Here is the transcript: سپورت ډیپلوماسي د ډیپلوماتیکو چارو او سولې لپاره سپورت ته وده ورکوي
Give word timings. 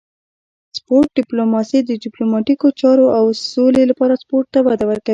سپورت 0.77 1.09
ډیپلوماسي 1.19 1.79
د 1.83 1.91
ډیپلوماتیکو 2.03 2.67
چارو 2.79 3.05
او 3.17 3.25
سولې 3.51 3.83
لپاره 3.91 4.13
سپورت 4.23 4.47
ته 4.53 4.59
وده 4.67 4.85
ورکوي 4.87 5.09